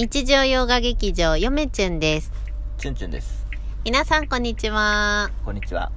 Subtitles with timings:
[0.00, 2.30] 日常洋画劇場よめちゅんです。
[2.76, 3.44] チュンチュンです。
[3.84, 5.28] 皆さんこんにちは。
[5.44, 5.90] こんにちは。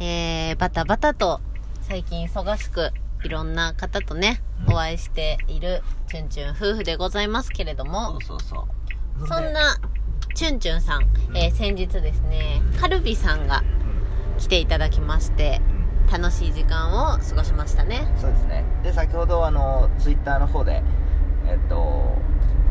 [0.00, 1.40] えー、バタバタと
[1.82, 2.90] 最近忙しく
[3.22, 8.66] いろんな方とね、うんお会いしているチュンチュン夫婦でございますけれどそもう、そうそ
[9.22, 9.28] う。
[9.28, 9.78] そんな
[10.34, 11.04] チュンチュンさん、
[11.36, 13.62] えー先日ですね、カルビさんが
[14.38, 15.60] 来ていただきまして、
[16.12, 18.12] うん、楽しい時間を過ごしましたね。
[18.20, 18.64] そうですね。
[18.82, 20.82] で、先ほど、あの、ツイッターの方で、
[21.46, 22.25] えっと、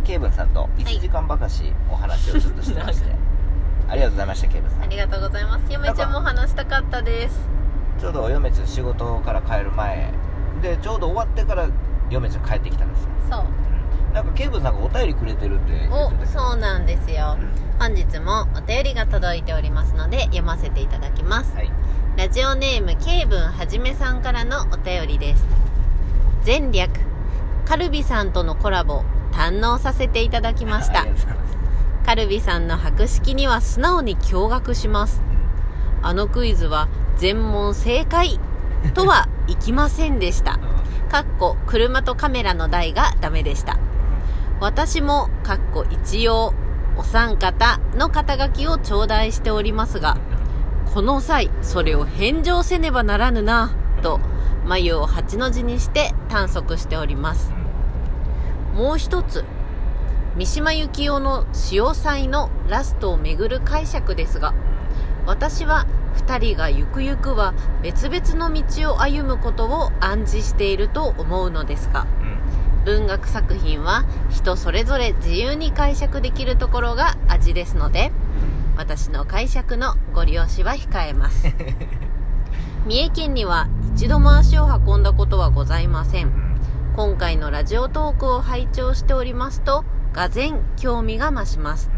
[0.05, 3.11] ケイブンさんと1時間ばかしお話をちょっとしてまして、
[3.89, 4.83] ありがとうございました、ケイブンさん。
[4.83, 5.73] ありがとうございます。
[5.73, 7.39] よめちゃんも話したかったです。
[7.99, 10.11] ちょうど嫁ちゃん仕事から帰る前、
[10.61, 11.67] で、ちょうど終わってから
[12.09, 13.09] 嫁ちゃん帰ってきたんですよ。
[13.31, 13.39] そう。
[13.41, 13.65] うん
[14.15, 17.37] なんかケイブンさんがお便りくれてるって言ってたおそうなんですよ
[17.79, 21.71] 本日もお便りが届いておりますので読ませていただきますはい。
[22.15, 25.45] ラジオネームケイブンはじめさんからのお便りです
[26.45, 26.91] 前略
[27.65, 29.03] カルビさんとのコラボ
[29.35, 31.05] 堪能させていただきました。
[32.05, 35.21] カルビさんの博識には素直に驚愕します。
[36.01, 38.39] あのクイズは全問正解
[38.93, 40.59] とはいきませんでした。
[41.11, 43.77] かっこ車とカメラの台がダメでした。
[44.61, 46.53] 私もかっこ一応
[46.97, 50.17] お三方の肩書きを頂戴しておりますが
[50.93, 54.21] この際それを返上せねばならぬなと
[54.65, 57.54] 眉を八の字にして短足しております
[58.75, 59.45] もう一つ
[60.35, 64.53] 三島由紀夫の潮祭のラストをめぐる解釈ですが
[65.25, 72.23] 私は二人がゆくゆくは別々の道を歩むことを暗示していると思うのですがう
[72.81, 72.83] ん。
[72.83, 78.11] 文学作品は人それぞれ自由に解釈できるところが味ですので
[78.75, 81.47] 私の解釈のご利用しは控えます。
[82.85, 86.54] 三重県には一度も足を運んだことはございません
[86.95, 89.83] 今回のラジオトークを拝聴しておりますと
[90.13, 91.91] がぜん興味が増します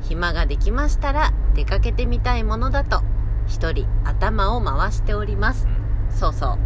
[0.00, 3.02] 暇ができましたら出かけてみたいものだと
[3.46, 5.68] 一人頭を回しております
[6.08, 6.58] そうそう。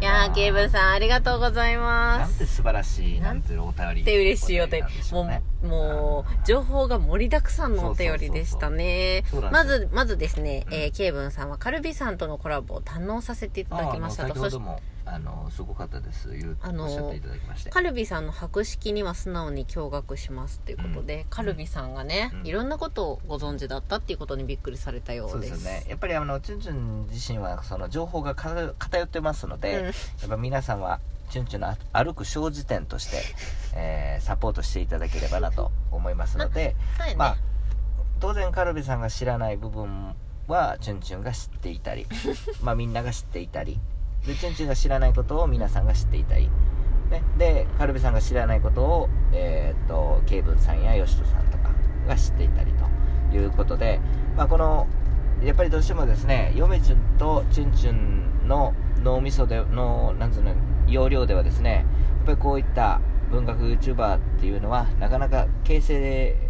[0.00, 4.00] いやーケイブンさんありがとうございますなんて素晴らしい、なんていうお便り。
[4.00, 5.12] って嬉しいお便り。
[5.12, 9.24] もょうもう、情報が盛りだくさんのお便りでしたね。
[9.52, 14.34] まず、まずですね、うんえー、ケイブンさんはカルビさんとのコラボを堪能させていただきましたと。
[14.36, 14.78] そしあ
[15.12, 16.30] あのすごかったです。
[16.30, 17.70] 言うあのおっしゃっていただきまして。
[17.70, 22.46] カルビさんの博識には素直に驚愕しますっていうことで、カルビさんがね、うん。
[22.46, 25.50] いろんなことをご存知だったっていうことにびっくりされたよそううで。
[25.50, 25.86] ですすよね。
[25.88, 29.84] やっぱりあのチュンチュン自身はその情報がか偏ってますので、うん。
[29.86, 29.92] やっ
[30.28, 31.00] ぱ皆さんは
[31.30, 33.22] チュンチュンの歩く小辞典として、
[33.74, 37.16] えーサポートしていただければなと思いますので、そうやね。
[37.16, 37.36] まあ
[38.20, 40.14] 当然カルビさんが知らない部分
[40.46, 42.06] はチュンチュンが知っていたり
[42.62, 43.80] まあみんなが知っていたり
[44.26, 46.50] でチュンチュンが知らないことを皆さんが知っていたり、
[47.10, 51.70] ね、でカルビさんが知らないことをえーっとケイブンさんやヨシトさんとか
[52.06, 52.72] が知っていたり
[53.30, 54.00] ということで、
[54.36, 54.86] まあ、この
[55.42, 60.54] やっぱりどうしてもですねヨメチュンとチュンチュンの脳みそでのなんつうの
[60.86, 61.86] 容量ではですね
[62.18, 66.49] やっぱりこういった文学 YouTuber っていうのはなかなか形成で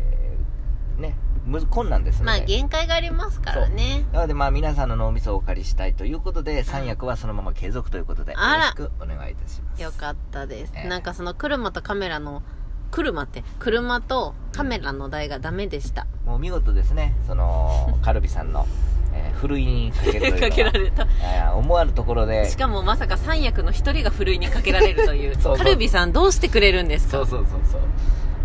[1.46, 4.04] むず困難ですまあ限界がありますからね。
[4.12, 9.82] なのでまあ皆さんの脳みそをお借りしたいということで、三役はそのまま継続ということでよろしくお願いいたします。
[9.82, 10.72] よかったです。
[10.76, 10.88] ええ。
[10.88, 12.42] なんかその車とカメラの、
[12.90, 16.06] 車って、車とカメラの台がダメでした。
[16.26, 17.14] もう見事ですね。
[17.26, 18.66] その カルビさんの、
[19.14, 21.04] えーふるいにかけるといかけられた。
[21.22, 22.48] えー思わぬところで。
[22.50, 25.34] しかもまさか三役の一人がふるいにかけられるという。
[25.40, 25.64] そうそう。
[25.64, 27.12] カルビさんどうしてくれるんですか？
[27.18, 27.80] そうそうそうそう。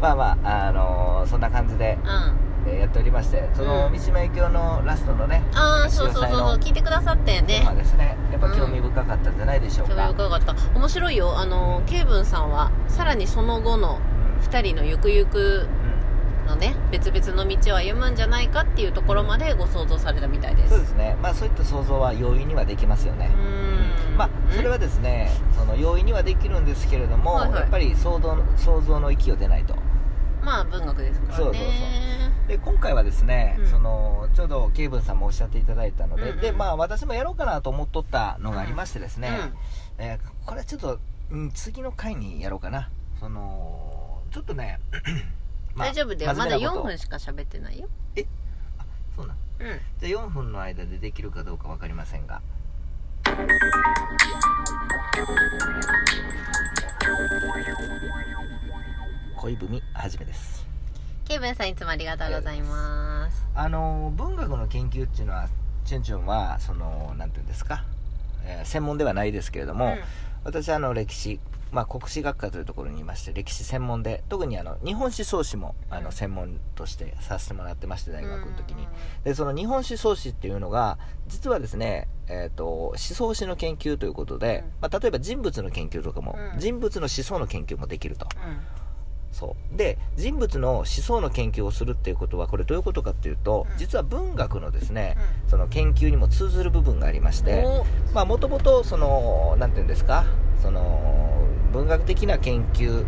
[0.01, 2.09] まあまああのーそんな感じで、うん。
[2.65, 3.93] あえーやっておりましてそのうん。
[3.93, 8.17] 三島由紀夫のラストのねあー、そうそうそうそう、聞いてくださったよねですね。
[8.31, 10.55] やっぱ興味深かったんじゃないでしょう興味か、深かった。
[10.77, 11.37] 面白いよ。
[11.37, 12.51] あの、ケイブンさん。
[12.51, 13.99] は、さらにその後の
[14.41, 15.67] 二人のゆくゆく
[16.43, 16.47] うん。
[16.47, 18.15] のね、別々の道を歩むん。
[18.15, 20.69] じゃないかっていうところまでご想像されたみたいです。
[20.69, 24.17] そうですねまあそういった想像は容易にはできますよね、うーん。
[24.17, 26.65] まあ、それはですねその容易にはできるん。
[26.65, 29.75] ですけれども、はいはいやっぱり想像の想像の域を出ないと
[30.43, 31.43] まあ文学ですからね。
[31.43, 31.63] そうそう
[32.47, 33.67] で今回はですね、うん。
[33.67, 39.29] そのちょうどケイブンさんもおっしゃっていただいたので、うんうんでまあ私もやろうかなと思っとったのがありましてですね、
[39.97, 40.99] えーこれはちょっと、
[41.31, 42.89] うん、次の回にやろうかな。
[43.19, 44.79] そのちょっとね、
[45.73, 46.35] まあ大丈夫だよ。
[46.35, 46.83] まだ4真面目なこと。
[46.83, 47.87] 分しか喋ってないよ。
[49.15, 49.37] そうなん？
[49.59, 49.79] うん。
[49.99, 52.41] じゃあ4分の間でできるかどうか分かりませんが。
[59.37, 60.67] 恋文はじめです
[61.27, 63.43] ケイブンさんいつもありがとうございます。
[63.55, 65.49] あの文学の研究っていうのは
[65.83, 67.83] チュンチュンはそのなんていうんですか、
[68.45, 69.97] えー専門ではないですけれども、
[70.43, 71.39] 私はあの歴史、
[71.71, 78.87] まあ、国史学科というところにいまして歴史専門で特にあの日本史創始もあの専門としてさせてもらってまして大学の時に。
[79.23, 88.27] でその日本史創始っていうのが実はですね、えーと、思想史の研究ということで、まあ、例えば人物の研究とかも、人物の思想の研究もできると。
[89.37, 89.77] そう。
[89.77, 95.17] で人物の思想の研究をするっていうことはこれどういうことかっていうと、実は文学のですね、
[95.47, 97.65] その研究にも通ずる部分がありまして
[98.13, 100.23] もともとその何て言うんですか
[100.61, 103.05] その文学的な研究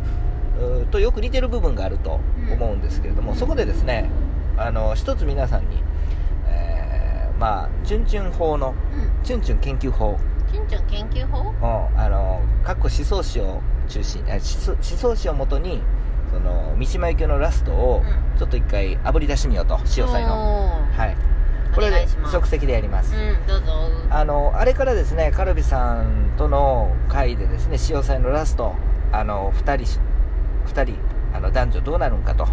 [0.91, 2.19] とよく似てる部分があると
[2.51, 4.09] 思うんですけれども、そこでですね
[4.57, 5.77] あの一つ皆さんに、
[6.49, 8.75] えー、まあチュンチュン法の、
[9.23, 10.19] チュンチュン研究法。
[10.51, 11.53] チュンチュン研究法？
[11.95, 14.39] あの各思想史を中心思
[14.81, 15.81] 想史をもとに
[16.31, 18.03] その三島由紀夫のラストを
[18.37, 20.69] ちょっと一回あぶり出してみようと潮祭の。
[20.91, 21.17] はい。
[21.75, 23.73] これで即席でやります、うん、どうぞ。
[24.09, 28.73] あのあれからですねカルビさんとの会でですね潮祭のラスト
[29.11, 29.99] あの2人
[30.65, 30.95] 2人
[31.33, 32.47] あの男女どうなるんかと、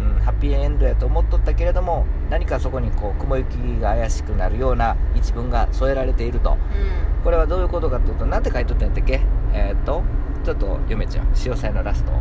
[0.00, 9.20] うん、うん、ハッピーエンドやと思っとったけれども何かそこにこう雲行きが怪しくなるような一文が添えられていると、うん、これはどういうことかというと何て書いとったんやったっけ？
[9.52, 10.02] えー、っと
[10.42, 11.26] ちょっと読めちゃう。
[11.34, 12.12] 潮祭のラスト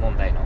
[0.00, 0.40] 問題の。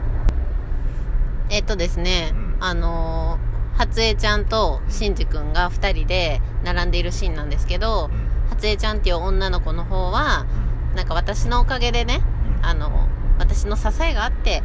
[1.49, 10.45] えっとですね、うん、あのー、初江ちゃんとしんじ君が2人で並んでいるシーンなんですけど、うん、初江ちゃんっていう女の子の方は、
[10.91, 12.21] うん、なんか私のおかげでね、
[12.61, 13.07] あの
[13.37, 14.63] 私の支えがあって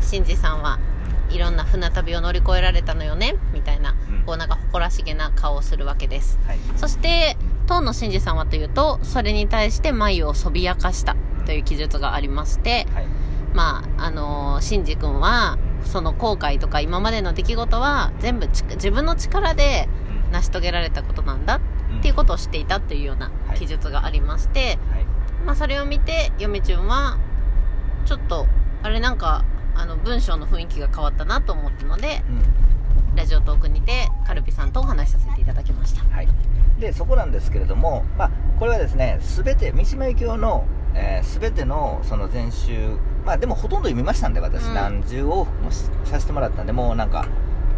[0.00, 0.78] しんじさんは
[1.28, 3.94] いろんな船旅を乗り越えられたのよねみたいな、
[4.24, 13.06] こうなんか誇らしげな顔をするわけです、はい、そして当のしんじさんはというとそれに対して眉をそびやかしたという記述がありまして、はい
[13.54, 19.88] まあ、あのー、シンジ君は、その後悔とか今までの出来事は全部自分の力で
[20.32, 24.68] 成し遂げられたことなんだっていうことを知っていたっていうような記述がありまして、はい。
[24.68, 24.76] はい、
[25.46, 27.18] まあ、それを見て嫁ちゅんは
[28.06, 28.46] ちょっと
[28.82, 36.28] あれなんかあの文章の雰囲気が変わったなと思ったので、うん、ラジオトークにてカルピさんとお話しさせていただきました、はい、
[36.78, 47.26] でそこなんですけれども、まあ、これはですね全て三島由紀夫の、えー、全てのその前週まあでもほとんど読みましたんで私、うん、何十往復もさせてもらったんでもうなんか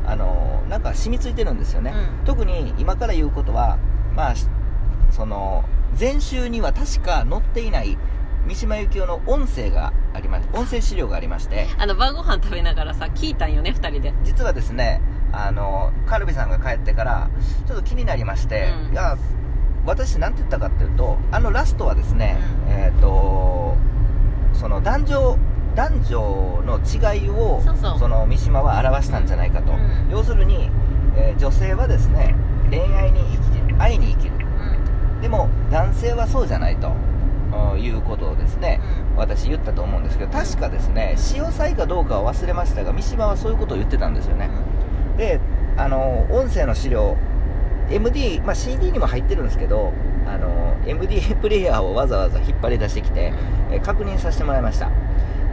[0.05, 3.79] あのなんか染みついてるんですよね、うん、特に今から言うことは
[4.15, 4.35] まあ
[5.11, 5.65] その
[5.99, 7.97] 前週には確か載っていない
[8.47, 14.15] 三島由紀夫の音声があります音声資料がありまして あの晩ご飯食べながらさ聞いたんよね2人で。
[14.23, 15.01] 実はですね
[15.33, 17.29] あのカルビさんが帰ってから
[17.67, 19.17] ちょっと気になりまして、うん、いや
[19.85, 23.66] 私何て言ったかっていうとあのラストはですね、うん、えっ、ー、と
[24.56, 25.38] その男女
[25.75, 27.62] 男女の違いを
[27.99, 30.70] その三島は表したんじゃないかと、うん、要するに、
[31.17, 32.35] えー、女性はですね
[32.70, 36.91] 恋愛に生きて愛に生きる、うん、でも男性はそうじゃないと
[37.76, 38.81] いうことをですね、
[39.12, 44.50] うん、私言ったと思うんですけど確かですね潮騒かどうかは忘れましたが三島はそういうことを言ってたんですよね、
[45.19, 45.41] で
[45.76, 47.17] あの音声の資料
[47.91, 49.93] MD、まあ、CD にも入ってるんですけど
[50.26, 53.33] あの MD プレイヤーをわざわざ引っ張り出してきて、
[53.71, 54.91] え確認させてもらいました。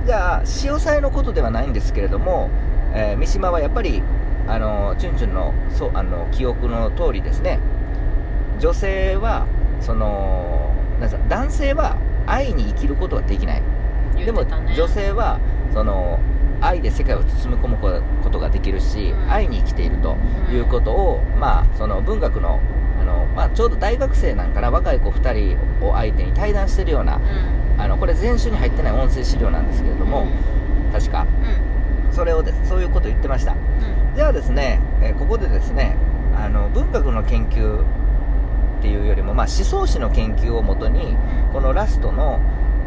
[0.05, 2.49] じゃあ潮騒のことではないんですけれども、
[2.93, 4.03] えー、三島はやっぱり
[4.47, 7.59] あのチュンチュンのそうあの記憶の通りですね。
[8.59, 9.47] 女性は
[9.79, 13.61] そのなん男性は愛に生きることはできない、
[14.15, 15.39] ね、でも女性は
[15.73, 16.19] その
[16.61, 17.77] 愛で世界を包み込む
[18.23, 20.15] ことができるし、うん、愛に生きていると
[20.49, 22.82] いうことを、うん、まあ、その文学のあ
[23.25, 30.27] の、まあ、ちょうど大学生なんかな若い子2人を相手に対談してるような、うん、あのこれ全種に入ってない音声資料なんですけれども、
[30.91, 31.25] 確か、
[32.11, 33.55] それをでそういうこと言ってました、
[34.15, 35.95] じゃあですね、えここでですね
[36.35, 41.15] あの文学の研究っていうよりも、まあ、思想史の研究をもとに
[41.53, 42.41] このラストの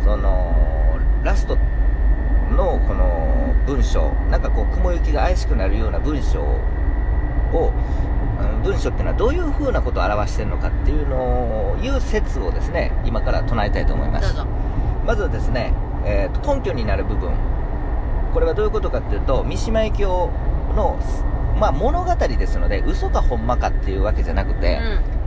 [0.04, 1.56] そのラスト
[2.50, 7.72] のこの文章なんかこう雲行きが怪しくなるような文章を
[8.66, 14.34] 文章っていうのはどういうふうなことを表しているのかっていうのをいう説をですね今から唱えたいと思います。
[15.06, 15.72] まずはですね、
[16.04, 17.30] えー、と根拠になる部分。
[18.34, 20.30] これはどういうことかっていうと三島由紀夫
[20.74, 20.98] の、
[21.58, 24.78] まあ、物語ですので嘘かほんまかっていうわけじゃなくて、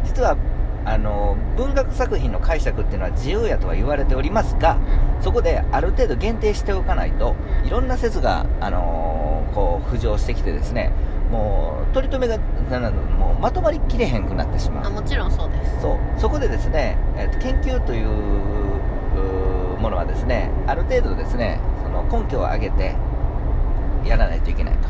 [0.02, 0.38] うん、実は
[0.86, 4.76] あの文学作品の解釈っていうのは自由やとは言われておりますが、
[5.18, 10.92] うん、そこである程度限定しておかないと、うん、いろんな説が、あのー、こう浮上してきてですね
[11.32, 12.40] もう取り留めが
[12.78, 14.86] なもうまとまりきれへんくなってしまう。
[14.86, 15.82] あもちろんそうです。
[15.82, 15.98] そう。
[16.20, 18.08] そこでですね、えーと、研究という
[19.80, 22.96] ものはですねある程度ですねその根拠を挙げて
[24.06, 24.90] やらないといけないと。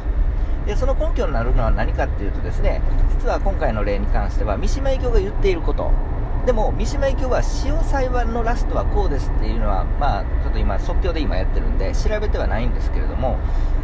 [0.65, 2.81] でその根拠になるのは何かっていうとですね
[3.17, 5.91] 実は今回の例に関しては三島由紀夫が言っていること。
[6.45, 13.37] でも三島由紀夫は潮祭のラストはこうですっていうのはまあちょっと今即興で今やってるんで調べてはないんですけれども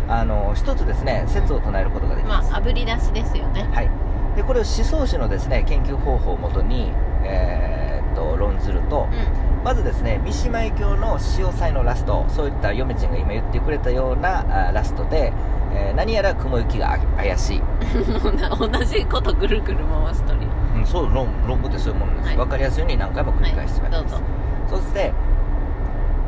[0.08, 3.68] あの一つですね説を唱えることができます、まああぶり出しですよね。
[3.74, 3.90] はい、
[4.36, 6.92] でこれを思想史のですね研究方法をもとに、
[7.24, 15.34] えーっと論ずると、うまずですね三島由紀夫の潮祭のラストそういった嫁ちんが今言ってくれたようなあラストで、
[15.74, 17.64] えー何やら雲行きがあ怪しい、ん
[18.72, 22.38] 同じことぐるぐる回しとるようん、そう論論文ってそういうものです、はい。
[22.38, 23.92] 分かりやすいように何回も繰り返してはい。
[23.92, 24.18] どうぞ。
[24.70, 25.14] そして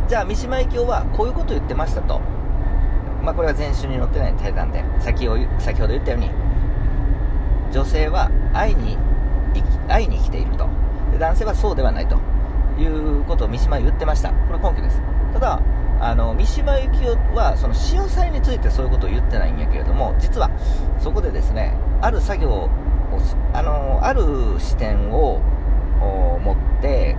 [0.07, 2.21] じゃあ三島由紀夫はこういうことを言ってましたと
[3.27, 6.31] まあこれは前週に載ってない対談で先を先ほど言ったように
[7.73, 8.97] 女性は愛に
[9.53, 10.69] 生き愛に生きていると。
[11.11, 12.17] で男性はそうではないと。
[12.79, 14.29] いうことを三島は言ってました。
[14.29, 15.01] これ根拠です。
[15.33, 15.59] ただ
[15.99, 20.49] あの三島由紀夫はその潮祭についてそういうことを言ってないんやけれども実は
[20.99, 22.69] そこでですねある作業を
[23.51, 24.21] あのある
[24.59, 25.41] 視点を
[26.43, 27.17] 持って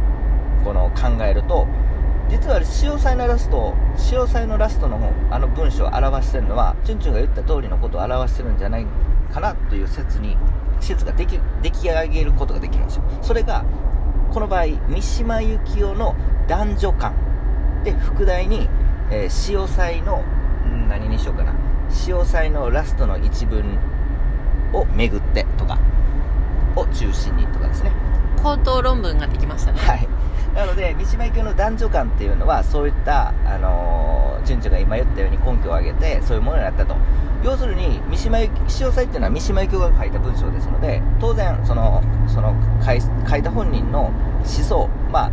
[0.65, 1.67] この考えると
[2.31, 8.87] 実は潮祭のラスト潮祭のラストの方あの文章を表してるのはチュンチュンが言った通りのことを表してるんじゃない
[9.33, 10.37] かなという説に
[10.81, 13.03] 説ができ出来上げることができるんですよ。
[13.23, 13.65] それが
[14.33, 16.15] この場合三島由紀夫の
[16.47, 17.15] 男女観
[17.85, 18.69] で副題に、
[19.11, 20.23] えー潮祭の
[20.67, 21.55] ん何にしようかな。
[21.91, 23.79] 潮祭のラストの一文
[24.73, 25.79] を巡ってとか
[26.77, 27.93] を中心にとかですね。
[28.37, 29.79] 口頭論文ができましたね。
[29.81, 30.18] はい
[30.55, 36.97] なので三島由紀夫の男女観っていうのはそういったあのー、順序が今言ったように根拠を挙げてそういうものになったと。
[37.45, 42.53] 要するに三島由紀潮祭っていうのは三島由紀夫が書いた文章ですので当然そのその
[42.85, 44.07] 書い書いた本人の
[44.39, 45.33] 思想まあ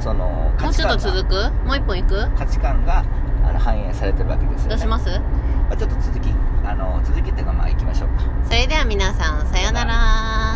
[0.00, 0.28] その
[0.60, 1.34] もうちょっと続く？
[1.66, 2.30] もう一本いく？
[2.36, 3.04] 価値観が
[3.44, 4.68] あの反映されてるわけですよね。
[4.70, 5.08] どうします？
[5.08, 6.30] まあ、ちょっと続き
[6.64, 8.22] あの続きっていうかまあ行きましょうか。
[8.44, 10.53] それでは皆さんさようなら